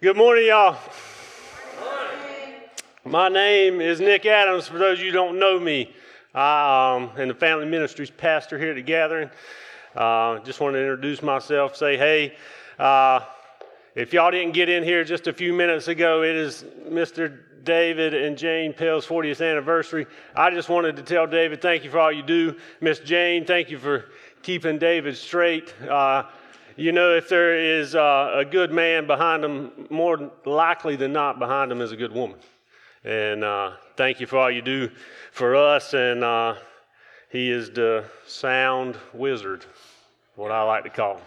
[0.00, 0.78] Good morning, y'all.
[3.04, 4.68] My name is Nick Adams.
[4.68, 5.92] For those of you who don't know me,
[6.32, 9.28] I um, the family ministries pastor here at the gathering.
[9.96, 12.36] Uh, just want to introduce myself, say, hey,
[12.78, 13.22] uh,
[13.96, 17.36] if y'all didn't get in here just a few minutes ago, it is Mr.
[17.64, 20.06] David and Jane Pell's 40th anniversary.
[20.36, 22.54] I just wanted to tell David, thank you for all you do.
[22.80, 24.04] Miss Jane, thank you for
[24.42, 25.74] keeping David straight.
[25.82, 26.22] Uh,
[26.78, 31.40] you know, if there is uh, a good man behind him, more likely than not,
[31.40, 32.38] behind him is a good woman.
[33.02, 34.88] And uh, thank you for all you do
[35.32, 35.92] for us.
[35.92, 36.54] And uh,
[37.30, 39.64] he is the sound wizard,
[40.36, 41.24] what I like to call him.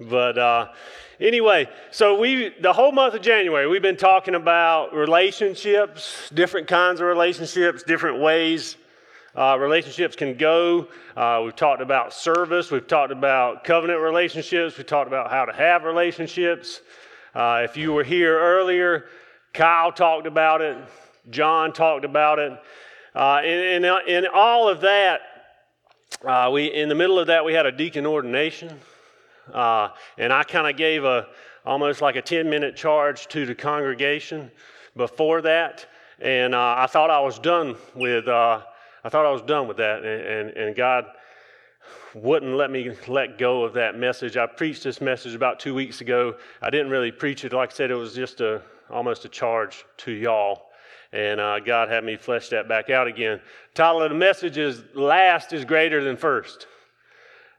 [0.00, 0.68] But uh,
[1.18, 7.00] anyway, so we the whole month of January we've been talking about relationships, different kinds
[7.00, 8.76] of relationships, different ways
[9.38, 10.88] uh, relationships can go.
[11.16, 12.72] Uh, we've talked about service.
[12.72, 14.76] We've talked about covenant relationships.
[14.76, 16.80] We've talked about how to have relationships.
[17.36, 19.06] Uh, if you were here earlier,
[19.54, 20.76] Kyle talked about it.
[21.30, 22.52] John talked about it.
[23.14, 25.20] Uh, in, in, all of that,
[26.24, 28.76] uh, we in the middle of that we had a deacon ordination,
[29.54, 31.28] uh, and I kind of gave a
[31.64, 34.50] almost like a 10 minute charge to the congregation
[34.96, 35.86] before that,
[36.18, 38.26] and I thought I was done with
[39.08, 41.06] I thought I was done with that, and, and, and God
[42.14, 44.36] wouldn't let me let go of that message.
[44.36, 46.34] I preached this message about two weeks ago.
[46.60, 47.54] I didn't really preach it.
[47.54, 50.64] Like I said, it was just a almost a charge to y'all.
[51.14, 53.40] And uh, God had me flesh that back out again.
[53.72, 56.66] Title of the message is Last is Greater Than First.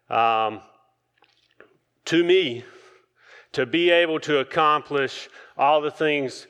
[0.07, 0.61] Um,
[2.05, 2.63] to me,
[3.53, 6.45] to be able to accomplish all the things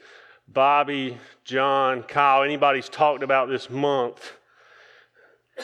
[0.50, 4.34] Bobby, John, Kyle, anybody's talked about this month,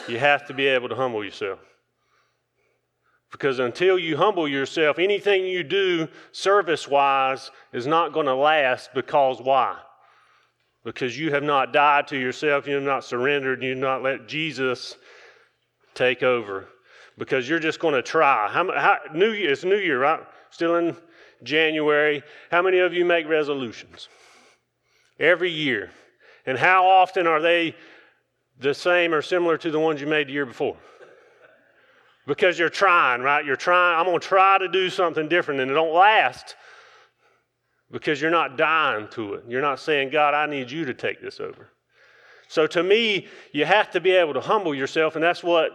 [0.08, 1.58] you have to be able to humble yourself.
[3.32, 8.90] Because until you humble yourself, anything you do service wise is not going to last
[8.94, 9.76] because why?
[10.84, 14.28] Because you have not died to yourself, you have not surrendered, you have not let
[14.28, 14.96] Jesus
[15.94, 16.68] take over.
[17.18, 18.48] Because you're just going to try.
[18.48, 20.20] How, how, new year, it's New Year, right?
[20.50, 20.96] Still in
[21.42, 22.22] January.
[22.50, 24.08] How many of you make resolutions?
[25.18, 25.90] Every year.
[26.44, 27.74] And how often are they
[28.60, 30.76] the same or similar to the ones you made the year before.
[32.26, 33.44] Because you're trying, right?
[33.44, 36.56] You're trying, I'm going to try to do something different, and it don't last
[37.90, 39.44] because you're not dying to it.
[39.46, 41.70] You're not saying, God, I need you to take this over.
[42.48, 45.70] So to me, you have to be able to humble yourself, and that's what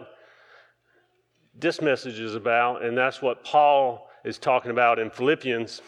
[1.54, 5.82] this message is about, and that's what Paul is talking about in Philippians.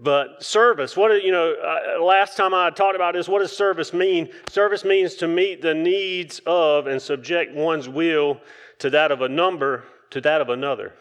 [0.00, 3.92] But service, what you know, uh, last time I talked about this, what does service
[3.92, 4.28] mean?
[4.48, 8.40] Service means to meet the needs of and subject one's will
[8.78, 10.92] to that of a number to that of another.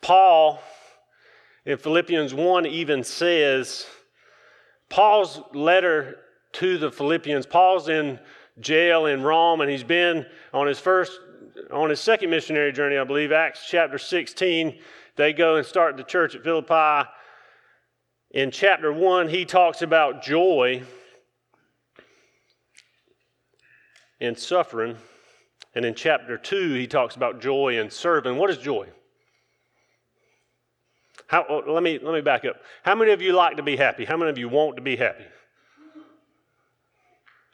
[0.00, 0.60] Paul
[1.66, 3.86] in Philippians 1 even says,
[4.88, 6.16] Paul's letter
[6.54, 8.18] to the Philippians, Paul's in
[8.58, 10.24] jail in Rome and he's been
[10.54, 11.20] on his first,
[11.70, 14.78] on his second missionary journey, I believe, Acts chapter 16
[15.16, 17.08] they go and start the church at Philippi.
[18.30, 20.82] In chapter 1, he talks about joy
[24.20, 24.96] in suffering.
[25.74, 28.36] And in chapter 2, he talks about joy in serving.
[28.36, 28.88] What is joy?
[31.26, 32.56] How, oh, let, me, let me back up.
[32.82, 34.04] How many of you like to be happy?
[34.04, 35.24] How many of you want to be happy?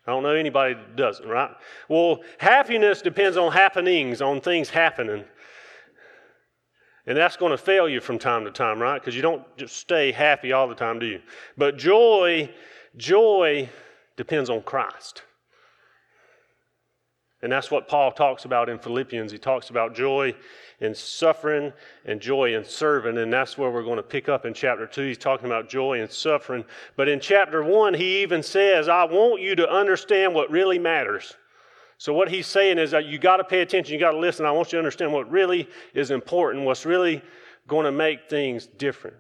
[0.06, 1.50] I don't know anybody that doesn't, right?
[1.88, 5.24] Well, happiness depends on happenings, on things happening.
[7.06, 9.00] And that's going to fail you from time to time, right?
[9.00, 11.20] Because you don't just stay happy all the time, do you?
[11.56, 12.50] But joy,
[12.96, 13.68] joy
[14.16, 15.22] depends on Christ.
[17.42, 19.30] And that's what Paul talks about in Philippians.
[19.30, 20.34] He talks about joy
[20.80, 21.72] in suffering
[22.04, 23.18] and joy in serving.
[23.18, 25.06] And that's where we're going to pick up in chapter 2.
[25.06, 26.64] He's talking about joy and suffering.
[26.96, 31.36] But in chapter 1, he even says, I want you to understand what really matters.
[31.98, 34.44] So, what he's saying is that you got to pay attention, you got to listen.
[34.44, 37.22] I want you to understand what really is important, what's really
[37.66, 39.16] going to make things different,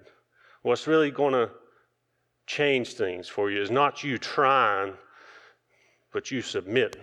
[0.62, 1.50] what's really going to
[2.46, 4.94] change things for you is not you trying,
[6.12, 7.02] but you submitting.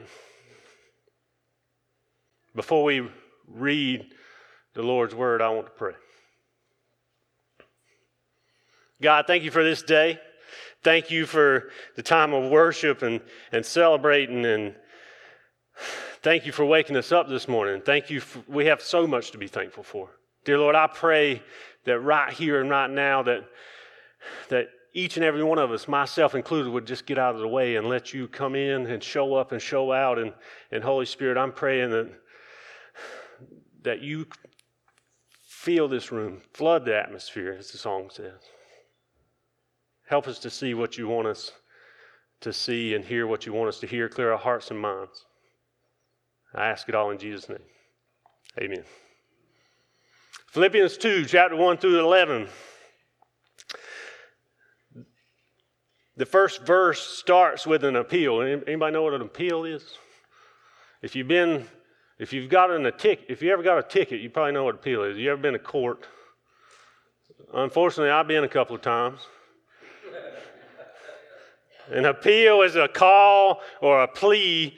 [2.55, 3.09] Before we
[3.47, 4.05] read
[4.73, 5.93] the Lord's word, I want to pray.
[9.01, 10.19] God, thank you for this day.
[10.83, 13.21] Thank you for the time of worship and,
[13.51, 14.75] and celebrating and
[16.21, 17.81] Thank you for waking us up this morning.
[17.81, 18.21] Thank you.
[18.21, 20.09] For, we have so much to be thankful for.
[20.45, 21.41] Dear Lord, I pray
[21.85, 23.43] that right here and right now that
[24.49, 27.47] that each and every one of us, myself included, would just get out of the
[27.47, 30.19] way and let you come in and show up and show out.
[30.19, 30.33] And,
[30.71, 32.11] and Holy Spirit, I'm praying that,
[33.81, 34.27] that you
[35.47, 38.39] fill this room, flood the atmosphere, as the song says.
[40.07, 41.51] Help us to see what you want us
[42.41, 44.07] to see and hear what you want us to hear.
[44.07, 45.25] Clear our hearts and minds.
[46.55, 47.59] I ask it all in Jesus' name.
[48.59, 48.83] Amen.
[50.51, 52.47] Philippians 2, chapter 1 through 11.
[56.15, 58.41] The first verse starts with an appeal.
[58.41, 59.97] Anybody know what an appeal is?
[61.01, 61.65] If you've been,
[62.19, 64.75] if you've gotten a ticket, if you ever got a ticket, you probably know what
[64.75, 65.17] appeal is.
[65.17, 66.05] You ever been to court?
[67.51, 69.21] Unfortunately, I've been a couple of times.
[71.89, 74.77] An appeal is a call or a plea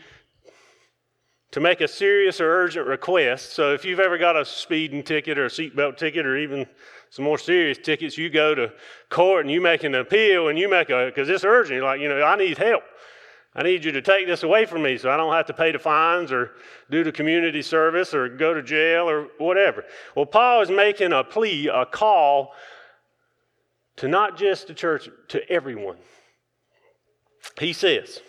[1.56, 3.54] to make a serious or urgent request.
[3.54, 6.68] So if you've ever got a speeding ticket or a seatbelt ticket or even
[7.10, 8.74] some more serious tickets, you go to
[9.10, 11.78] court and you make an appeal and you make a, because it's urgent.
[11.78, 12.84] You're like, you know, I need help.
[13.56, 15.72] I need you to take this away from me so I don't have to pay
[15.72, 16.52] the fines or
[16.92, 19.86] do the community service or go to jail or whatever.
[20.14, 22.52] Well, Paul is making a plea, a call
[23.96, 25.96] to not just the church, to everyone.
[27.58, 28.20] He says,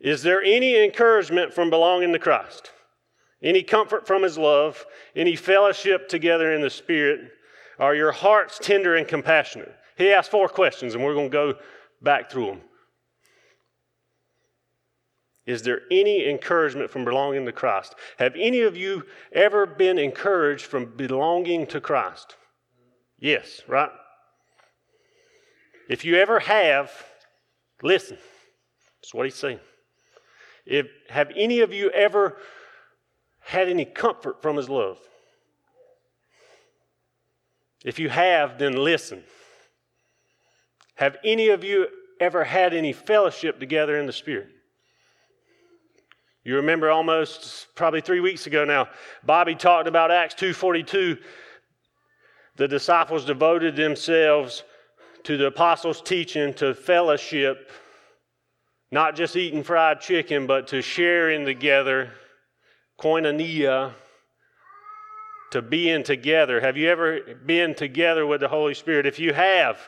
[0.00, 2.70] Is there any encouragement from belonging to Christ?
[3.42, 4.84] Any comfort from his love?
[5.14, 7.32] Any fellowship together in the Spirit?
[7.78, 9.74] Are your hearts tender and compassionate?
[9.96, 11.54] He asked four questions, and we're going to go
[12.02, 12.60] back through them.
[15.46, 17.94] Is there any encouragement from belonging to Christ?
[18.18, 22.36] Have any of you ever been encouraged from belonging to Christ?
[23.18, 23.90] Yes, right?
[25.88, 26.90] If you ever have,
[27.82, 28.16] listen.
[29.02, 29.60] That's what he's saying.
[30.70, 32.36] If, have any of you ever
[33.40, 34.98] had any comfort from his love?
[37.84, 39.24] If you have, then listen.
[40.94, 41.88] Have any of you
[42.20, 44.46] ever had any fellowship together in the Spirit?
[46.44, 48.88] You remember almost probably three weeks ago now,
[49.24, 51.18] Bobby talked about Acts 2.42.
[52.54, 54.62] The disciples devoted themselves
[55.24, 57.70] to the apostles' teaching, to fellowship,
[58.90, 62.10] not just eating fried chicken, but to sharing together,
[62.98, 63.92] koinonia,
[65.52, 66.60] to being together.
[66.60, 69.06] Have you ever been together with the Holy Spirit?
[69.06, 69.78] If you have,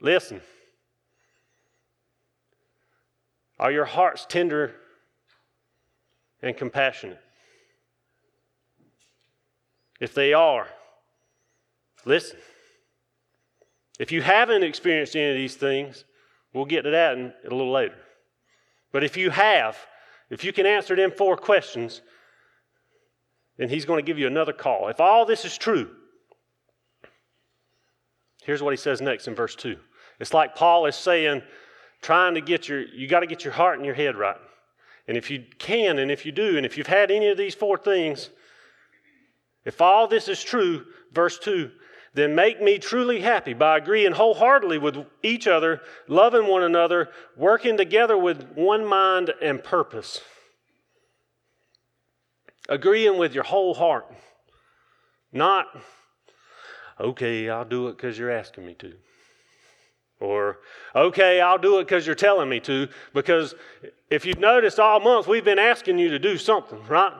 [0.00, 0.40] listen.
[3.58, 4.74] Are your hearts tender
[6.42, 7.20] and compassionate?
[10.00, 10.68] If they are,
[12.04, 12.38] listen.
[13.98, 16.04] If you haven't experienced any of these things,
[16.54, 17.96] we'll get to that in, a little later.
[18.92, 19.76] But if you have,
[20.30, 22.00] if you can answer them four questions,
[23.58, 24.88] then he's going to give you another call.
[24.88, 25.90] If all this is true,
[28.42, 29.76] here's what he says next in verse 2.
[30.20, 31.42] It's like Paul is saying,
[32.00, 34.36] trying to get your, you got to get your heart and your head right.
[35.08, 37.54] And if you can, and if you do, and if you've had any of these
[37.54, 38.30] four things,
[39.64, 41.70] if all this is true, verse 2,
[42.14, 47.76] then make me truly happy by agreeing wholeheartedly with each other, loving one another, working
[47.76, 50.20] together with one mind and purpose
[52.68, 54.06] agreeing with your whole heart,
[55.32, 55.66] not,
[56.98, 58.94] okay, I'll do it because you're asking me to.
[60.20, 60.60] Or,
[60.94, 62.88] okay, I'll do it because you're telling me to.
[63.12, 63.54] Because
[64.10, 67.12] if you've noticed all month, we've been asking you to do something, right?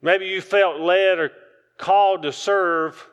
[0.00, 1.32] Maybe you felt led or
[1.78, 3.08] called to serve.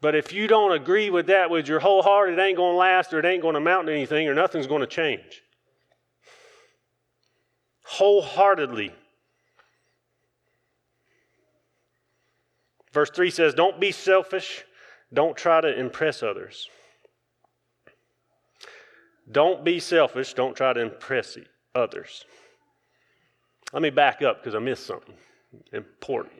[0.00, 2.78] But if you don't agree with that with your whole heart, it ain't going to
[2.78, 5.42] last or it ain't going to amount to anything or nothing's going to change
[7.88, 8.92] wholeheartedly.
[12.92, 14.64] Verse 3 says, Don't be selfish.
[15.12, 16.68] Don't try to impress others.
[19.30, 20.34] Don't be selfish.
[20.34, 21.38] Don't try to impress
[21.74, 22.24] others.
[23.72, 25.14] Let me back up because I missed something
[25.72, 26.34] important.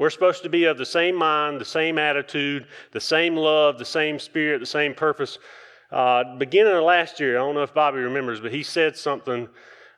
[0.00, 3.84] We're supposed to be of the same mind, the same attitude, the same love, the
[3.84, 5.38] same spirit, the same purpose.
[5.92, 9.46] Uh, beginning of last year, I don't know if Bobby remembers, but he said something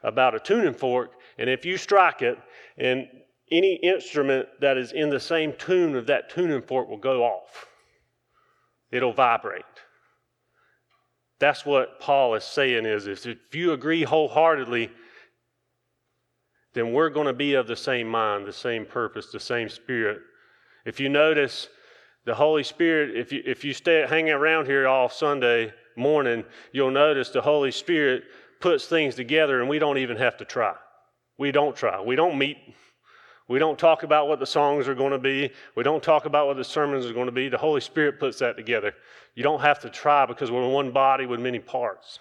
[0.03, 2.37] about a tuning fork, and if you strike it,
[2.79, 3.07] and
[3.53, 7.69] any instrument that is in the same tune of that tuning fork will go off.
[8.91, 9.63] It'll vibrate.
[11.39, 14.91] That's what Paul is saying is, if you agree wholeheartedly,
[16.75, 20.21] then we're going to be of the same mind, the same purpose, the same spirit.
[20.85, 21.69] If you notice,
[22.25, 26.91] the Holy Spirit, if you, if you stay hanging around here all Sunday, morning, you'll
[26.91, 28.25] notice the Holy Spirit
[28.61, 30.75] puts things together and we don't even have to try.
[31.39, 32.01] We don't try.
[32.01, 32.57] We don't meet.
[33.49, 35.51] We don't talk about what the songs are going to be.
[35.75, 37.49] We don't talk about what the sermons are going to be.
[37.49, 38.95] The Holy Spirit puts that together.
[39.35, 42.21] You don't have to try because we're one body with many parts.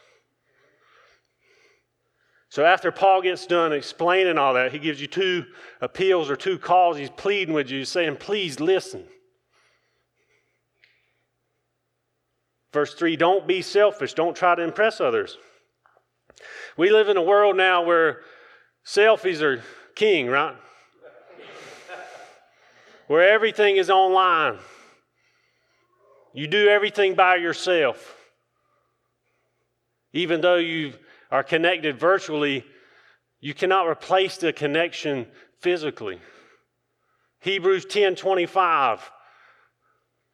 [2.52, 5.46] So after Paul gets done explaining all that, he gives you two
[5.80, 6.98] appeals or two calls.
[6.98, 9.06] He's pleading with you, saying, Please listen.
[12.74, 15.38] Verse 3 Don't be selfish, don't try to impress others.
[16.76, 18.20] We live in a world now where
[18.86, 19.64] selfies are
[19.96, 20.56] king, right?
[23.08, 24.58] where everything is online.
[26.34, 28.18] You do everything by yourself.
[30.12, 30.94] Even though you
[31.32, 32.66] are connected virtually,
[33.40, 35.26] you cannot replace the connection
[35.62, 36.20] physically.
[37.40, 39.00] Hebrews 10:25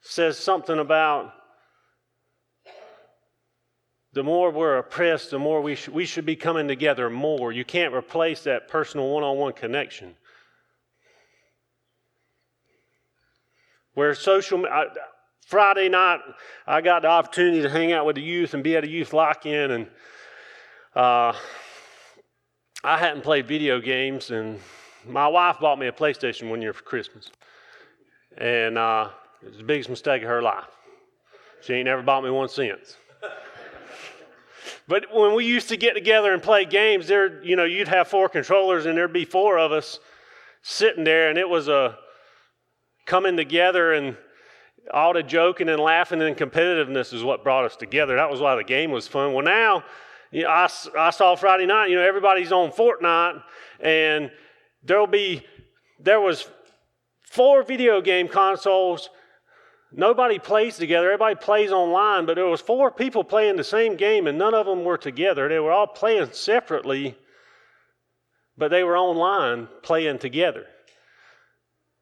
[0.01, 1.34] says something about
[4.13, 7.51] the more we're oppressed, the more we, sh- we should be coming together more.
[7.51, 10.16] You can't replace that personal one on one connection.
[13.94, 14.86] Where social, I,
[15.46, 16.22] Friday night,
[16.66, 19.13] I got the opportunity to hang out with the youth and be at a youth
[19.13, 19.88] lock in, and
[20.96, 21.34] uh,
[22.84, 24.60] I hadn't played video games, and
[25.06, 27.32] my wife bought me a PlayStation one year for Christmas.
[28.38, 29.10] And uh,
[29.41, 30.65] it was the biggest mistake of her life.
[31.62, 32.98] She ain't never bought me one since.
[34.88, 38.08] but when we used to get together and play games, there, you know, you'd have
[38.08, 40.00] four controllers, and there'd be four of us
[40.62, 41.98] sitting there, and it was a
[43.06, 44.17] coming together and
[44.94, 48.15] all the joking and laughing and competitiveness is what brought us together.
[48.15, 49.34] That was why the game was fun.
[49.34, 49.84] Well, now,
[50.31, 53.41] you know, I, I saw Friday night, you know, everybody's on Fortnite,
[53.79, 54.31] and
[54.84, 55.46] there'll be,
[56.00, 56.50] there was
[57.22, 59.10] four video game consoles.
[59.91, 61.07] Nobody plays together.
[61.07, 64.65] Everybody plays online, but there was four people playing the same game, and none of
[64.65, 65.48] them were together.
[65.48, 67.17] They were all playing separately,
[68.57, 70.65] but they were online playing together.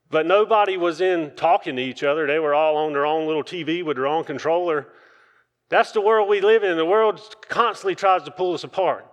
[0.10, 2.26] But nobody was in talking to each other.
[2.26, 4.88] They were all on their own little TV with their own controller.
[5.76, 6.78] That's the world we live in.
[6.78, 9.06] The world constantly tries to pull us apart.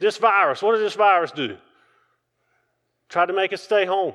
[0.00, 1.58] This virus, what does this virus do?
[3.10, 4.14] Try to make us stay home.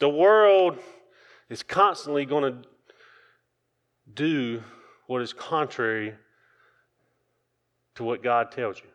[0.00, 0.76] The world
[1.48, 2.68] is constantly going to
[4.12, 4.62] do
[5.06, 6.12] what is contrary
[7.94, 8.90] to what God tells you.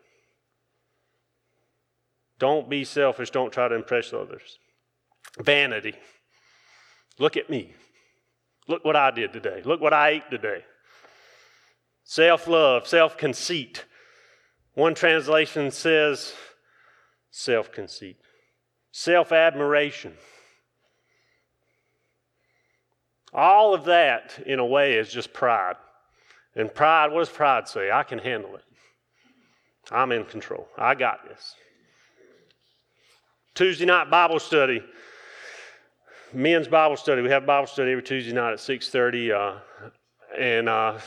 [2.38, 3.30] Don't be selfish.
[3.30, 4.60] Don't try to impress others.
[5.40, 5.94] Vanity.
[7.18, 7.74] Look at me.
[8.66, 9.62] Look what I did today.
[9.64, 10.64] Look what I ate today.
[12.04, 13.84] Self love, self conceit.
[14.74, 16.34] One translation says
[17.30, 18.16] self conceit,
[18.90, 20.14] self admiration.
[23.32, 25.74] All of that, in a way, is just pride.
[26.54, 27.90] And pride, what does pride say?
[27.90, 28.62] I can handle it.
[29.90, 30.68] I'm in control.
[30.78, 31.56] I got this.
[33.54, 34.82] Tuesday night Bible study.
[36.34, 37.22] Men's Bible study.
[37.22, 39.30] We have Bible study every Tuesday night at 6:30.
[39.30, 39.60] Uh,
[40.36, 40.98] and uh,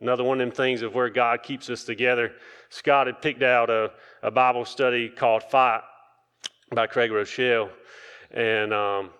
[0.00, 2.32] another one of them things of where God keeps us together.
[2.68, 3.92] Scott had picked out a,
[4.22, 5.80] a Bible study called Fight
[6.74, 7.70] by Craig Groeschel.
[8.32, 9.10] And um,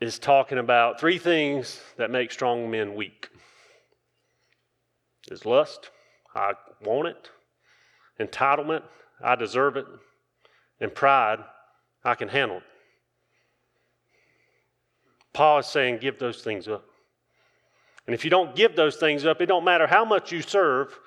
[0.00, 3.30] is talking about three things that make strong men weak.
[5.30, 5.90] Is lust,
[6.34, 6.52] I
[6.84, 7.30] want it
[8.20, 8.82] entitlement,
[9.22, 9.86] I deserve it,
[10.80, 11.38] and pride,
[12.04, 12.62] I can handle it.
[15.32, 16.84] Paul is saying, give those things up.
[18.06, 20.98] And if you don't give those things up, it don't matter how much you serve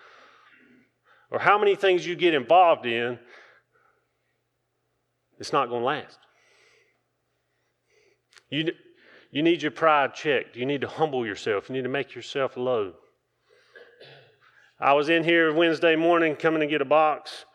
[1.31, 3.17] or how many things you get involved in,
[5.39, 6.19] it's not going to last.
[8.49, 8.71] You,
[9.31, 10.55] you need your pride checked.
[10.55, 11.69] You need to humble yourself.
[11.69, 12.93] You need to make yourself low.
[14.79, 17.45] I was in here Wednesday morning coming to get a box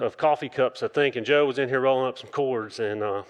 [0.00, 3.02] of coffee cups, I think, and Joe was in here rolling up some cords, and
[3.02, 3.22] uh,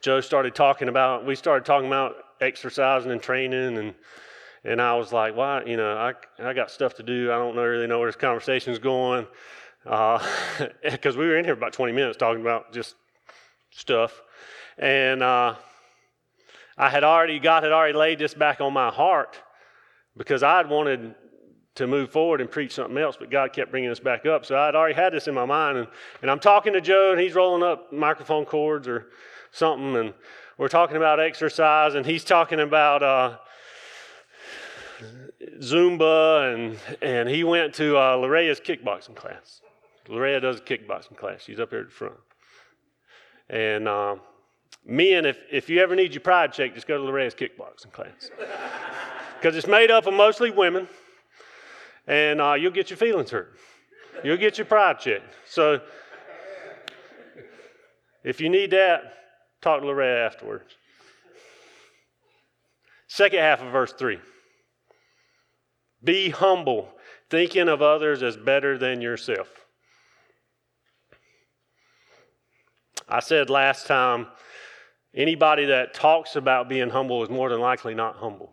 [0.00, 1.26] Joe started talking about.
[1.26, 3.94] We started talking about exercising and training, and
[4.64, 5.64] and I was like, "Why?
[5.64, 7.32] You know, I I got stuff to do.
[7.32, 9.26] I don't really know where this conversation's going."
[9.84, 12.94] Because uh, we were in here about 20 minutes talking about just
[13.70, 14.22] stuff,
[14.78, 15.56] and uh,
[16.78, 19.40] I had already God had already laid this back on my heart
[20.16, 21.14] because I'd wanted
[21.74, 24.44] to move forward and preach something else, but God kept bringing us back up.
[24.44, 25.78] So I'd already had this in my mind.
[25.78, 25.88] And,
[26.20, 29.08] and I'm talking to Joe, and he's rolling up microphone cords or
[29.52, 30.14] something, and
[30.58, 33.38] we're talking about exercise, and he's talking about uh,
[35.60, 39.62] Zumba, and, and he went to uh, kickboxing class.
[40.08, 41.42] Lorea does a kickboxing class.
[41.42, 42.14] She's up here at the front.
[43.48, 44.16] And uh,
[44.84, 48.30] men, if, if you ever need your pride check, just go to Lorea's kickboxing class
[49.38, 50.88] because it's made up of mostly women,
[52.06, 53.56] and uh, you'll get your feelings hurt.
[54.24, 55.34] You'll get your pride checked.
[55.46, 55.80] So
[58.24, 59.14] if you need that,
[59.60, 60.74] talk to Loretta afterwards.
[63.08, 64.18] Second half of verse 3.
[66.04, 66.88] Be humble,
[67.30, 69.48] thinking of others as better than yourself.
[73.08, 74.26] I said last time
[75.14, 78.52] anybody that talks about being humble is more than likely not humble.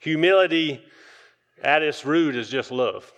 [0.00, 0.82] Humility
[1.64, 3.12] at its root is just love.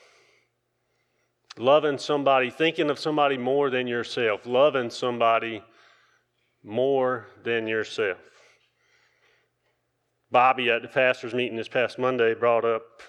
[1.58, 5.62] Loving somebody, thinking of somebody more than yourself, loving somebody
[6.62, 8.18] more than yourself.
[10.30, 13.02] Bobby at the pastor's meeting this past Monday brought up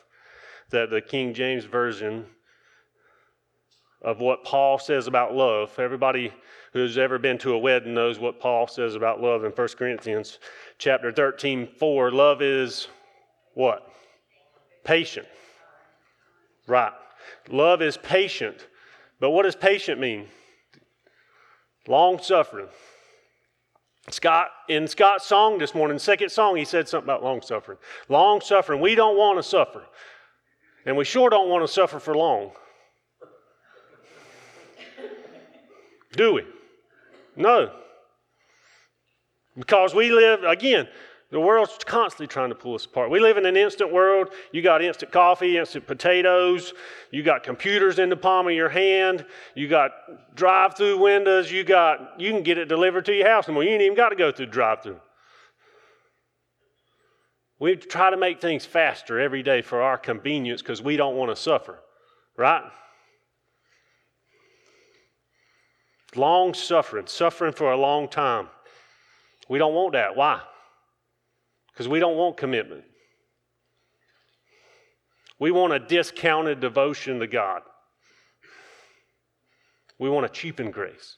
[0.70, 2.26] that the King James Version
[4.02, 5.78] of what Paul says about love.
[5.80, 6.32] Everybody
[6.74, 10.40] who's ever been to a wedding knows what Paul says about love in 1 Corinthians
[10.78, 12.12] chapter 13, 4.
[12.12, 12.88] Love is
[13.56, 13.92] what?
[14.88, 15.28] Patient.
[16.66, 16.94] Right.
[17.50, 18.68] Love is patient.
[19.20, 20.28] But what does patient mean?
[21.90, 22.70] Long suffering.
[24.10, 27.78] Scott, in Scott's song this morning, second song, he said something about long suffering.
[28.08, 28.80] Long suffering.
[28.80, 29.84] We don't want to suffer.
[30.86, 32.52] And we sure don't want to suffer for long.
[36.14, 36.46] Do we?
[37.36, 37.74] No.
[39.58, 40.88] Because we live, again,
[41.30, 43.12] the world's constantly trying to pull us apart.
[43.12, 44.30] We live in an instant world.
[44.54, 46.74] You got instant coffee, instant potatoes.
[47.12, 49.26] You got computers in the palm of your hand.
[49.54, 49.92] You got
[50.36, 51.52] drive-through windows.
[51.52, 53.66] You got you can get it delivered to your house anymore.
[53.66, 55.02] You ain't even got to go through drive-through.
[57.60, 61.32] We try to make things faster every day for our convenience because we don't want
[61.32, 61.80] to suffer,
[62.38, 62.64] right?
[66.16, 68.48] Long suffering, suffering for a long time.
[69.50, 70.16] We don't want that.
[70.16, 70.40] Why?
[71.78, 72.84] Because we don't want commitment.
[75.38, 77.62] We want a discounted devotion to God.
[80.00, 81.18] We want a cheapened grace.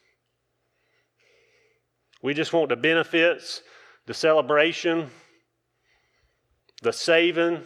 [2.20, 3.62] We just want the benefits,
[4.04, 5.08] the celebration,
[6.82, 7.62] the saving,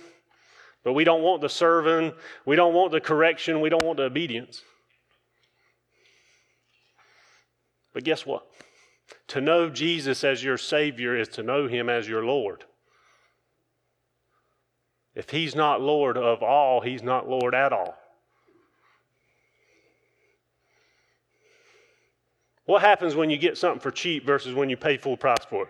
[0.84, 2.12] but we don't want the serving.
[2.46, 3.60] We don't want the correction.
[3.60, 4.62] We don't want the obedience.
[7.92, 8.46] But guess what?
[9.28, 12.66] To know Jesus as your Savior is to know Him as your Lord.
[15.14, 17.94] If he's not Lord of all, he's not Lord at all.
[22.66, 25.64] What happens when you get something for cheap versus when you pay full price for
[25.64, 25.68] it?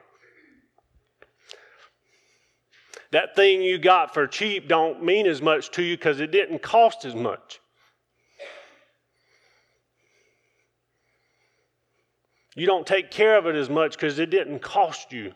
[3.10, 6.62] That thing you got for cheap don't mean as much to you because it didn't
[6.62, 7.60] cost as much.
[12.56, 15.32] You don't take care of it as much because it didn't cost you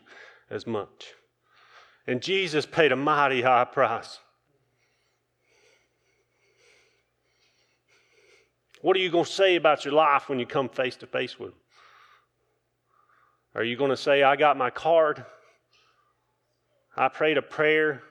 [0.49, 1.13] as much.
[2.09, 4.17] And Jesus paid a mighty high price.
[8.81, 11.37] What are you going to say about your life when you come face to face
[11.37, 11.55] with Him?
[13.53, 15.23] Are you going to say, I got my card?
[16.97, 18.01] I prayed a prayer.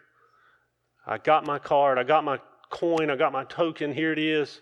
[1.05, 1.99] I got my card.
[1.99, 2.39] I got my
[2.71, 3.11] coin.
[3.11, 3.93] I got my token.
[3.93, 4.61] Here it is.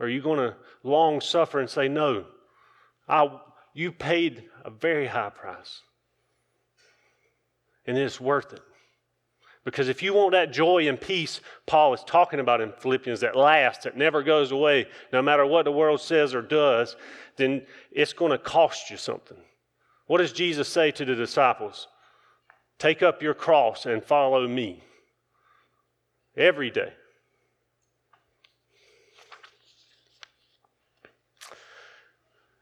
[0.00, 2.26] Are you going to long suffer and say, No,
[3.08, 3.26] I,
[3.72, 5.80] you paid a very high price
[7.88, 8.60] and it's worth it.
[9.64, 13.34] Because if you want that joy and peace Paul is talking about in Philippians that
[13.34, 16.96] lasts, that never goes away, no matter what the world says or does,
[17.36, 19.38] then it's going to cost you something.
[20.06, 21.88] What does Jesus say to the disciples?
[22.78, 24.82] Take up your cross and follow me
[26.36, 26.92] every day.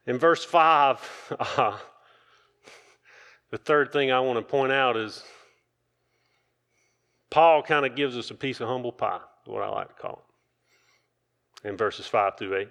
[0.06, 1.78] In verse 5, uh,
[3.50, 5.22] the third thing I want to point out is
[7.30, 10.24] Paul kind of gives us a piece of humble pie, what I like to call
[11.64, 12.68] it, in verses 5 through 8.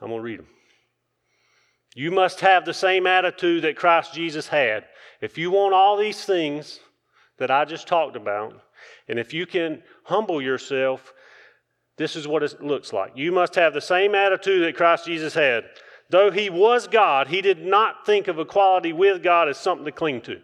[0.00, 0.48] I'm going to read them.
[1.94, 4.84] You must have the same attitude that Christ Jesus had.
[5.22, 6.80] If you want all these things
[7.38, 8.60] that I just talked about,
[9.08, 11.14] and if you can humble yourself,
[11.96, 13.12] this is what it looks like.
[13.14, 15.64] You must have the same attitude that Christ Jesus had.
[16.10, 19.92] Though he was God, he did not think of equality with God as something to
[19.92, 20.40] cling to.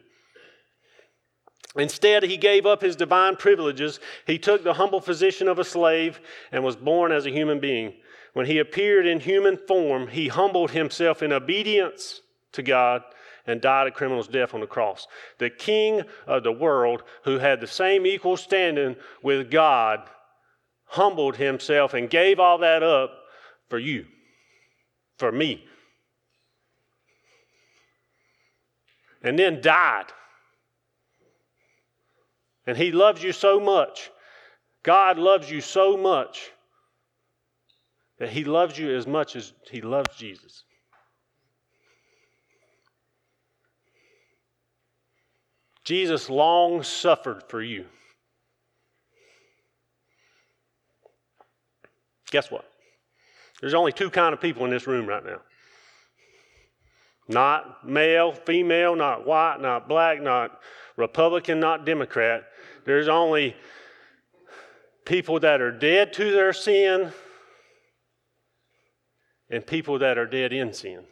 [1.77, 4.01] Instead, he gave up his divine privileges.
[4.27, 6.21] He took the humble position of a slave
[6.51, 7.95] and was born as a human being.
[8.35, 12.21] When he appeared in human form, he humbled himself in obedience
[12.53, 13.03] to God
[13.47, 15.07] and died a criminal's death on the cross.
[15.39, 20.01] The king of the world, who had the same equal standing with God,
[20.85, 23.11] humbled himself and gave all that up
[23.69, 24.05] for you
[25.23, 25.65] for me.
[29.23, 30.07] And then died.
[32.67, 34.11] And He loves you so much.
[34.83, 36.51] God loves you so much
[38.19, 40.65] that He loves you as much as He loves Jesus.
[45.85, 47.85] Jesus long suffered for you.
[52.33, 52.72] Guess what?
[53.63, 55.41] There's only two kind of people in this room right now.
[57.29, 60.61] Not male, female, not white, not black, not
[60.97, 62.43] Republican, not Democrat.
[62.85, 63.55] There's only
[65.05, 67.13] people that are dead to their sin
[69.49, 71.05] and people that are dead in sin.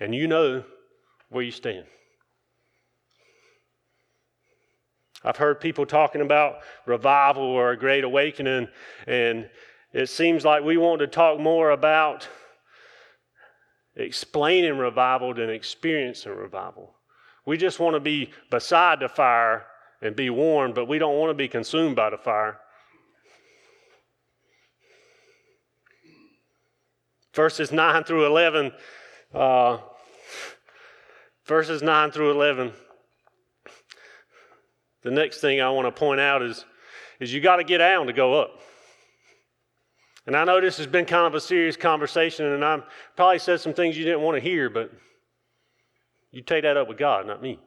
[0.00, 0.64] And you know
[1.28, 1.84] where you stand.
[5.22, 8.68] I've heard people talking about revival or a great awakening,
[9.06, 9.50] and
[9.92, 12.26] it seems like we want to talk more about
[13.96, 16.94] explaining revival than experiencing revival.
[17.44, 19.66] We just want to be beside the fire
[20.00, 22.58] and be warmed, but we don't want to be consumed by the fire.
[27.34, 28.72] Verses 9 through 11,
[29.34, 29.78] uh,
[31.44, 32.72] verses 9 through 11.
[35.02, 36.64] The next thing I want to point out is,
[37.20, 38.60] is you got to get down to go up.
[40.26, 42.80] And I know this has been kind of a serious conversation, and I
[43.16, 44.92] probably said some things you didn't want to hear, but
[46.30, 47.58] you take that up with God, not me,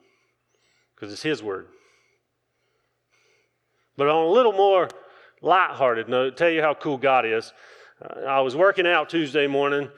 [0.96, 1.68] because it's His word.
[3.98, 4.88] But on a little more
[5.42, 7.52] light-hearted note, tell you how cool God is.
[8.28, 9.90] I was working out Tuesday morning,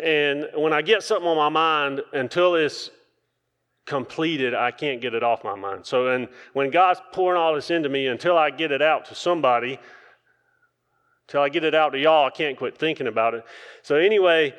[0.00, 2.90] and when I get something on my mind, until it's
[3.86, 5.86] completed, I can't get it off my mind.
[5.86, 9.14] So, and when God's pouring all this into me, until I get it out to
[9.14, 9.78] somebody,
[11.26, 13.44] Till I get it out to y'all, I can't quit thinking about it.
[13.82, 14.54] So, anyway,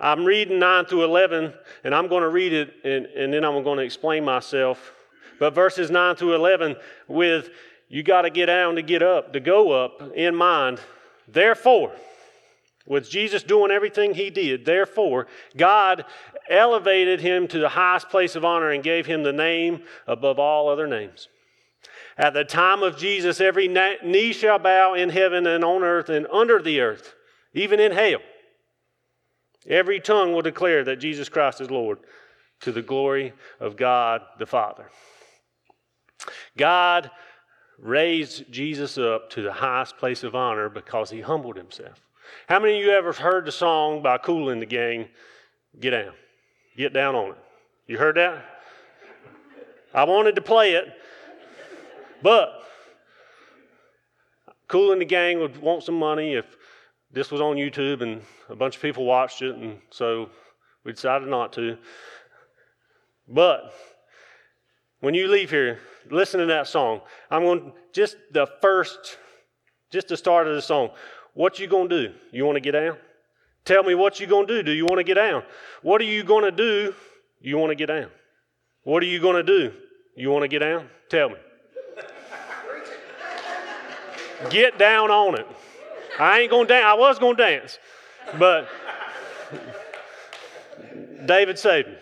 [0.00, 1.52] I'm reading 9 through 11,
[1.82, 4.92] and I'm going to read it, and, and then I'm going to explain myself.
[5.40, 6.76] But verses 9 through 11,
[7.08, 7.50] with
[7.88, 10.80] you got to get down to get up, to go up in mind.
[11.26, 11.92] Therefore,
[12.86, 15.26] with Jesus doing everything he did, therefore,
[15.56, 16.04] God
[16.50, 20.68] elevated him to the highest place of honor and gave him the name above all
[20.68, 21.28] other names
[22.18, 26.26] at the time of Jesus, every knee shall bow in heaven and on earth and
[26.32, 27.14] under the earth,
[27.54, 28.18] even in hell.
[29.68, 31.98] Every tongue will declare that Jesus Christ is Lord
[32.60, 34.90] to the glory of God the Father.
[36.56, 37.10] God
[37.78, 42.00] raised Jesus up to the highest place of honor because he humbled himself.
[42.48, 45.06] How many of you ever heard the song by Kool and the Gang,
[45.78, 46.14] Get Down?
[46.78, 47.38] Get down on it.
[47.88, 48.44] You heard that?
[49.92, 50.84] I wanted to play it,
[52.22, 52.62] but
[54.68, 56.44] Kool and the Gang would want some money if
[57.10, 60.30] this was on YouTube and a bunch of people watched it, and so
[60.84, 61.78] we decided not to.
[63.26, 63.74] But
[65.00, 67.00] when you leave here, listen to that song.
[67.28, 69.18] I'm going just the first,
[69.90, 70.90] just the start of the song.
[71.34, 72.14] What you gonna do?
[72.30, 72.98] You want to get down?
[73.68, 74.62] Tell me what you're gonna do.
[74.62, 75.42] Do you want to get down?
[75.82, 76.94] What are you gonna do?
[77.38, 78.08] You want to get down?
[78.82, 79.74] What are you gonna do?
[80.16, 80.88] You want to get down?
[81.10, 81.36] Tell me.
[84.48, 85.46] Get down on it.
[86.18, 86.84] I ain't gonna dance.
[86.86, 87.78] I was gonna dance,
[88.38, 88.70] but
[91.26, 91.96] David saved me.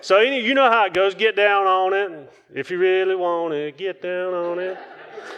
[0.00, 1.14] So you know how it goes.
[1.14, 2.32] Get down on it.
[2.54, 4.78] If you really want it, get down on it.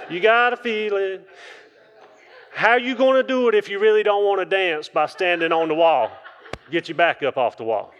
[0.09, 1.29] You gotta feel it.
[2.55, 5.53] How are you gonna do it if you really don't want to dance by standing
[5.53, 6.11] on the wall?
[6.71, 7.93] Get your back up off the wall.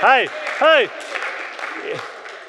[0.00, 0.28] Hey,
[0.58, 0.88] hey,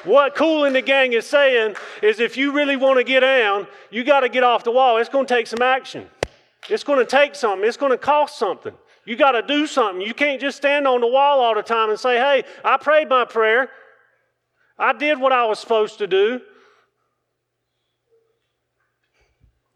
[0.04, 3.66] what Kool in the Gang is saying is if you really want to get down,
[3.90, 4.98] you got to get off the wall.
[4.98, 6.06] It's going to take some action.
[6.68, 7.66] It's going to take something.
[7.66, 8.74] It's going to cost something.
[9.04, 10.06] You got to do something.
[10.06, 13.08] You can't just stand on the wall all the time and say, hey, I prayed
[13.08, 13.70] my prayer.
[14.78, 16.40] I did what I was supposed to do.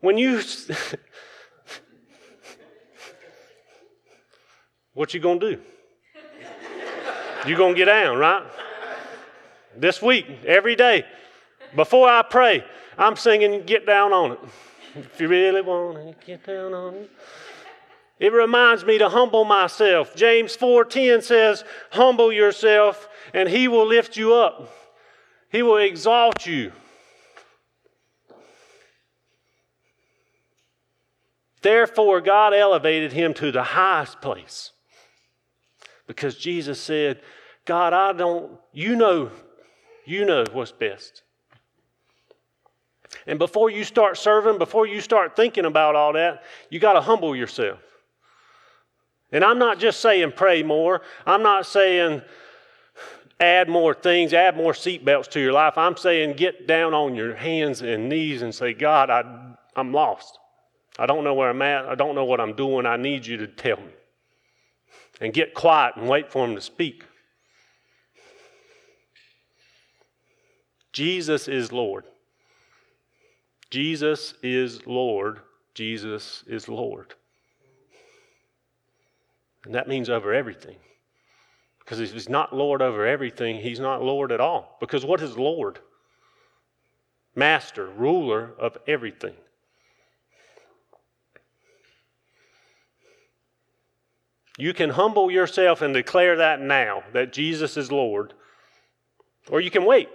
[0.00, 0.40] When you
[4.94, 5.60] what you gonna do?
[7.46, 8.44] You gonna get down, right?
[9.76, 11.04] This week, every day,
[11.74, 12.64] before I pray,
[12.98, 14.38] I'm singing Get Down on It.
[14.96, 17.10] If you really want to get down on it.
[18.18, 20.14] It reminds me to humble myself.
[20.14, 24.68] James 4:10 says, "Humble yourself and he will lift you up.
[25.50, 26.72] He will exalt you."
[31.62, 34.72] Therefore God elevated him to the highest place.
[36.06, 37.20] Because Jesus said,
[37.64, 39.30] "God, I don't you know
[40.10, 41.22] you know what's best.
[43.28, 47.00] And before you start serving, before you start thinking about all that, you got to
[47.00, 47.78] humble yourself.
[49.30, 51.02] And I'm not just saying pray more.
[51.24, 52.22] I'm not saying
[53.38, 55.78] add more things, add more seatbelts to your life.
[55.78, 60.39] I'm saying get down on your hands and knees and say, God, I, I'm lost.
[61.00, 61.86] I don't know where I'm at.
[61.86, 62.84] I don't know what I'm doing.
[62.84, 63.92] I need you to tell me.
[65.18, 67.04] And get quiet and wait for him to speak.
[70.92, 72.04] Jesus is Lord.
[73.70, 75.40] Jesus is Lord.
[75.72, 77.14] Jesus is Lord.
[79.64, 80.76] And that means over everything.
[81.78, 84.76] Because if he's not Lord over everything, he's not Lord at all.
[84.80, 85.78] Because what is Lord?
[87.34, 89.34] Master, ruler of everything.
[94.60, 98.34] You can humble yourself and declare that now, that Jesus is Lord,
[99.48, 100.10] or you can wait.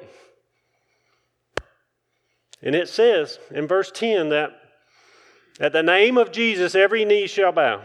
[2.62, 4.52] And it says in verse 10 that
[5.60, 7.82] at the name of Jesus, every knee shall bow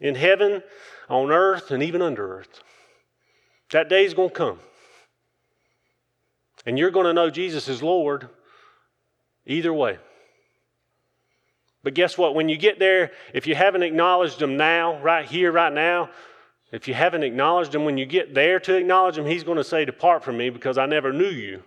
[0.00, 0.62] in heaven,
[1.10, 2.62] on earth, and even under earth.
[3.72, 4.60] That day is going to come.
[6.64, 8.30] And you're going to know Jesus is Lord
[9.46, 9.98] either way.
[11.88, 12.34] But guess what?
[12.34, 16.10] When you get there, if you haven't acknowledged Him now, right here, right now,
[16.70, 19.64] if you haven't acknowledged Him, when you get there to acknowledge Him, He's going to
[19.64, 21.62] say, Depart from me because I never knew you.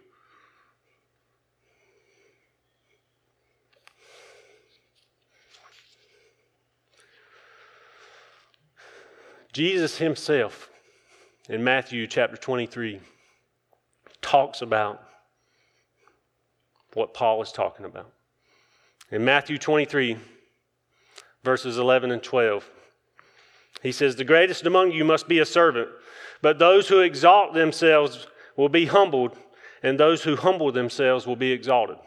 [9.54, 10.70] Jesus himself
[11.50, 13.00] in Matthew chapter 23
[14.22, 15.02] talks about
[16.94, 18.14] what Paul is talking about.
[19.12, 20.16] In Matthew 23,
[21.44, 22.70] verses 11 and 12,
[23.84, 25.90] he says, The greatest among you must be a servant,
[26.42, 29.38] but those who exalt themselves will be humbled,
[29.84, 31.98] and those who humble themselves will be exalted.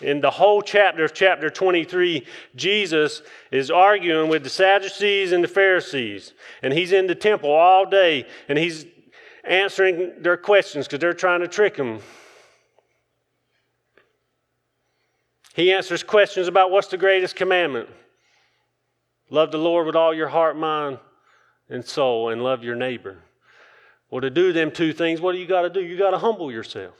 [0.00, 5.48] In the whole chapter of chapter 23, Jesus is arguing with the Sadducees and the
[5.48, 6.34] Pharisees.
[6.62, 8.86] And he's in the temple all day and he's
[9.42, 12.00] answering their questions because they're trying to trick him.
[15.58, 17.88] He answers questions about what's the greatest commandment
[19.28, 21.00] love the Lord with all your heart, mind,
[21.68, 23.24] and soul, and love your neighbor.
[24.08, 25.80] Well, to do them two things, what do you got to do?
[25.80, 26.94] You got to humble yourself.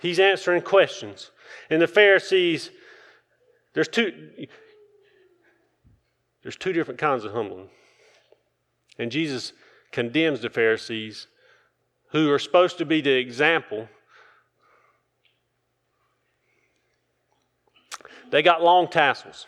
[0.00, 1.32] He's answering questions.
[1.70, 2.70] And the Pharisees,
[3.74, 4.46] there's two,
[6.44, 7.68] there's two different kinds of humbling.
[8.96, 9.52] And Jesus
[9.90, 11.26] condemns the Pharisees
[12.12, 13.88] who are supposed to be the example.
[18.30, 19.46] They got long tassels.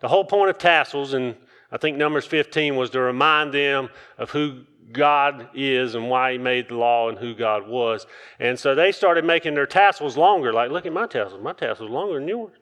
[0.00, 1.36] The whole point of tassels, and
[1.72, 6.38] I think Numbers 15 was to remind them of who God is and why He
[6.38, 8.06] made the law and who God was.
[8.38, 10.52] And so they started making their tassels longer.
[10.52, 11.42] Like, look at my tassels.
[11.42, 12.56] My tassels longer than yours.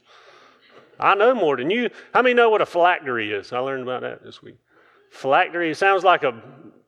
[1.01, 1.91] I know more than you.
[2.15, 3.53] How many know what a phylactery is?
[3.53, 4.57] I learned about that this week.
[5.11, 6.41] Phylactery, sounds like a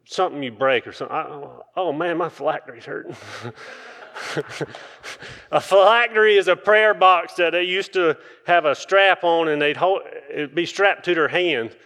[0.05, 1.17] something you break or something.
[1.17, 3.17] I, oh man, my phylactery's hurting.
[5.51, 9.61] a phylactery is a prayer box that they used to have a strap on and
[9.61, 11.77] they'd hold, it'd be strapped to their hand.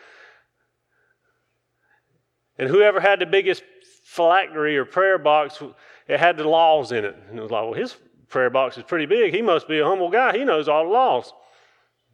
[2.58, 3.62] And whoever had the biggest
[4.04, 5.62] phylactery or prayer box,
[6.08, 7.16] it had the laws in it.
[7.28, 7.96] And it was like, well, his
[8.28, 9.32] prayer box is pretty big.
[9.32, 10.36] He must be a humble guy.
[10.36, 11.32] He knows all the laws.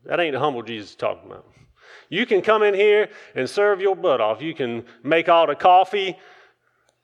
[0.05, 1.46] That ain't the humble Jesus talking about.
[2.09, 4.42] You can come in here and serve your butt off.
[4.42, 6.16] You can make all the coffee,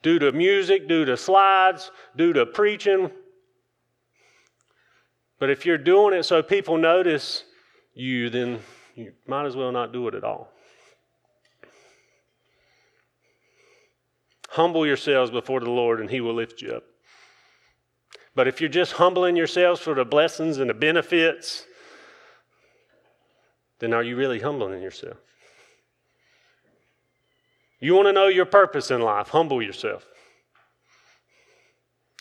[0.03, 3.11] do to music, due to slides, due to preaching.
[5.39, 7.45] But if you're doing it so people notice
[7.95, 8.61] you, then
[8.95, 10.53] you might as well not do it at all.
[14.51, 16.83] Humble yourselves before the Lord, and He will lift you up.
[18.35, 21.67] But if you're just humbling yourselves for the blessings and the benefits,
[23.79, 25.19] then are you really humbling yourself?
[27.81, 30.07] You want to know your purpose in life, humble yourself.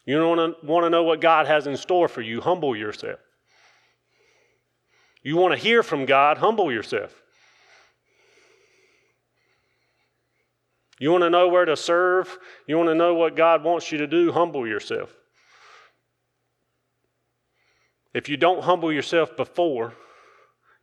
[0.05, 3.19] You don't want to know what God has in store for you, humble yourself.
[5.21, 7.13] You want to hear from God, humble yourself.
[10.97, 12.37] You want to know where to serve?
[12.67, 14.31] You want to know what God wants you to do?
[14.31, 15.15] Humble yourself.
[18.13, 19.93] If you don't humble yourself before,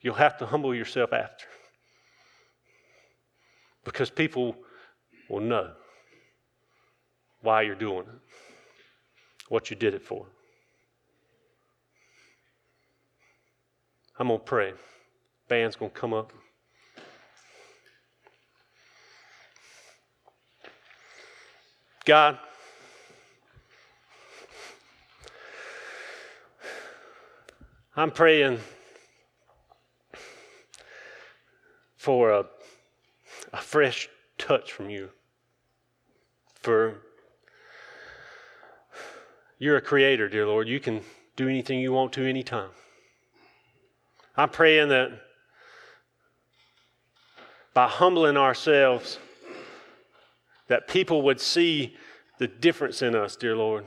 [0.01, 1.47] you'll have to humble yourself after.
[3.87, 4.57] Because people
[5.31, 5.71] will know
[7.41, 8.21] why you're doing it,
[9.49, 10.27] what you did it for.
[14.19, 14.73] I'm going to pray.
[15.49, 16.33] Band's going to come up.
[22.05, 22.39] God,
[27.97, 28.59] I'm praying
[31.97, 32.47] for a,
[33.57, 35.09] a fresh touch from you.
[36.57, 36.99] For
[39.59, 40.69] you're a creator, dear Lord.
[40.69, 41.01] You can
[41.37, 42.69] do anything you want to anytime.
[44.37, 45.23] I'm praying that
[47.73, 49.19] by humbling ourselves,
[50.69, 51.97] that people would see
[52.39, 53.87] the difference in us, dear Lord.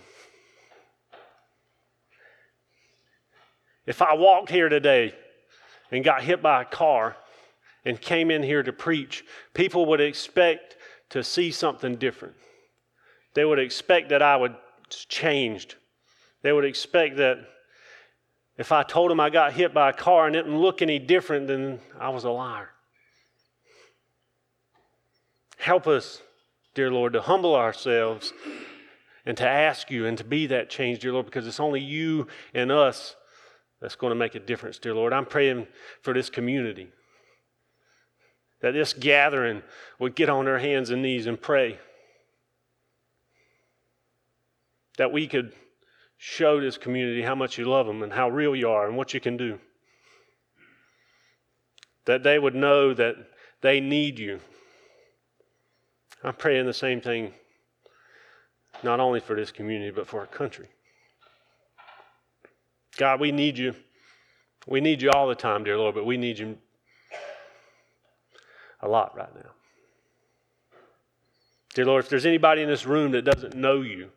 [3.86, 5.13] If I walked here today
[5.91, 7.15] and got hit by a car
[7.89, 9.25] and came in here to preach,
[9.56, 10.78] people would expect
[11.10, 12.36] to see something different.
[13.34, 14.56] They would expect that I would
[14.89, 15.75] changed.
[16.43, 17.39] They would expect that
[18.58, 20.99] if I told them I got hit by a car and it didn't look any
[20.99, 22.69] different, then I was a liar.
[25.58, 26.21] Help us,
[26.75, 28.34] dear Lord, to humble ourselves
[29.25, 32.28] and to ask you and to be that change, dear Lord, because it's only you
[32.54, 33.15] and us
[33.82, 35.12] that's going to make a difference, dear Lord.
[35.12, 35.67] I'm praying
[36.02, 36.91] for this community
[38.62, 39.62] that this gathering
[40.00, 41.80] would get on their hands and knees and pray.
[44.98, 45.54] That we could
[46.17, 49.13] show this community how much you love them and how real you are and what
[49.13, 49.60] you can do.
[52.06, 53.15] That they would know that
[53.62, 54.39] they need you.
[56.24, 57.34] I'm praying the same thing,
[58.84, 60.67] not only for this community, but for our country.
[62.98, 63.74] God, we need you.
[64.67, 66.58] We need you all the time, dear Lord, but we need you
[68.82, 69.52] a lot right now.
[71.74, 74.10] Dear Lord, if there's anybody in this room that doesn't know you,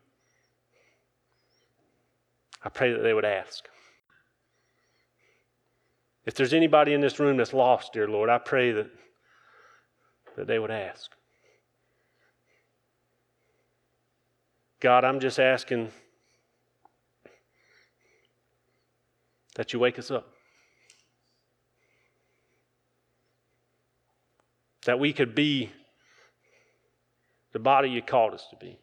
[2.63, 3.67] I pray that they would ask.
[6.25, 8.89] If there's anybody in this room that's lost, dear Lord, I pray that,
[10.37, 11.11] that they would ask.
[14.79, 15.91] God, I'm just asking
[19.55, 20.32] that you wake us up.
[24.85, 25.71] That we could be
[27.53, 28.77] the body you called us to be.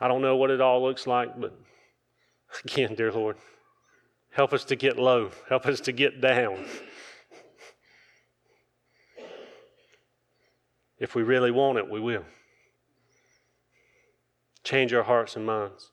[0.00, 1.56] I don't know what it all looks like, but
[2.64, 3.36] again, dear Lord,
[4.30, 6.64] help us to get low, help us to get down.
[10.98, 12.24] If we really want it, we will.
[14.62, 15.90] Change our hearts and minds.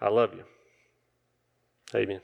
[0.00, 0.42] I love you.
[1.94, 2.20] Amen.